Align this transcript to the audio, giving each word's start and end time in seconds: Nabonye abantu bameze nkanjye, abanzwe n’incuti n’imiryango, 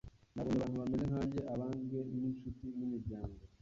Nabonye 0.33 0.55
abantu 0.61 0.79
bameze 0.81 1.05
nkanjye, 1.11 1.39
abanzwe 1.53 1.97
n’incuti 2.19 2.65
n’imiryango, 2.77 3.39